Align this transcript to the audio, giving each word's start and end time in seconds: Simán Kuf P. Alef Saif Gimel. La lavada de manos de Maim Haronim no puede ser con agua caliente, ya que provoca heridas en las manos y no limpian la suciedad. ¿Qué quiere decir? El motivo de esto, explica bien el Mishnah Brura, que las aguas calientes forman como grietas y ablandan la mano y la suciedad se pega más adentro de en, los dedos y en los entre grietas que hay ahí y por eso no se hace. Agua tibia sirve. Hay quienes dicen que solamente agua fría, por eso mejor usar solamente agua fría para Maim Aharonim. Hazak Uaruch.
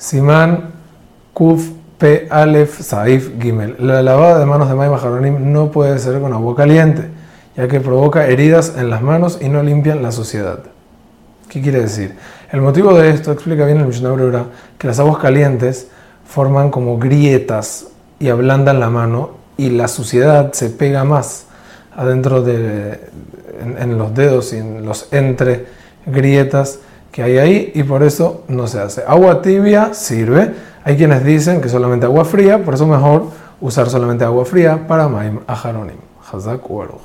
Simán 0.00 0.70
Kuf 1.34 1.68
P. 1.98 2.26
Alef 2.30 2.80
Saif 2.80 3.38
Gimel. 3.38 3.76
La 3.78 4.02
lavada 4.02 4.38
de 4.38 4.46
manos 4.46 4.70
de 4.70 4.74
Maim 4.74 4.94
Haronim 4.94 5.52
no 5.52 5.70
puede 5.70 5.98
ser 5.98 6.18
con 6.22 6.32
agua 6.32 6.56
caliente, 6.56 7.10
ya 7.54 7.68
que 7.68 7.80
provoca 7.80 8.26
heridas 8.26 8.76
en 8.78 8.88
las 8.88 9.02
manos 9.02 9.38
y 9.42 9.50
no 9.50 9.62
limpian 9.62 10.02
la 10.02 10.10
suciedad. 10.10 10.60
¿Qué 11.50 11.60
quiere 11.60 11.82
decir? 11.82 12.16
El 12.50 12.62
motivo 12.62 12.94
de 12.94 13.10
esto, 13.10 13.30
explica 13.30 13.66
bien 13.66 13.76
el 13.76 13.86
Mishnah 13.86 14.12
Brura, 14.12 14.46
que 14.78 14.86
las 14.86 14.98
aguas 14.98 15.18
calientes 15.18 15.88
forman 16.26 16.70
como 16.70 16.98
grietas 16.98 17.88
y 18.18 18.30
ablandan 18.30 18.80
la 18.80 18.88
mano 18.88 19.32
y 19.58 19.68
la 19.68 19.86
suciedad 19.86 20.54
se 20.54 20.70
pega 20.70 21.04
más 21.04 21.44
adentro 21.94 22.40
de 22.40 23.00
en, 23.60 23.98
los 23.98 24.14
dedos 24.14 24.54
y 24.54 24.56
en 24.56 24.86
los 24.86 25.12
entre 25.12 25.66
grietas 26.06 26.78
que 27.10 27.22
hay 27.22 27.38
ahí 27.38 27.72
y 27.74 27.82
por 27.82 28.02
eso 28.02 28.44
no 28.48 28.66
se 28.66 28.80
hace. 28.80 29.02
Agua 29.06 29.42
tibia 29.42 29.94
sirve. 29.94 30.54
Hay 30.84 30.96
quienes 30.96 31.24
dicen 31.24 31.60
que 31.60 31.68
solamente 31.68 32.06
agua 32.06 32.24
fría, 32.24 32.64
por 32.64 32.74
eso 32.74 32.86
mejor 32.86 33.24
usar 33.60 33.90
solamente 33.90 34.24
agua 34.24 34.44
fría 34.44 34.86
para 34.86 35.08
Maim 35.08 35.40
Aharonim. 35.46 35.98
Hazak 36.32 36.68
Uaruch. 36.70 37.00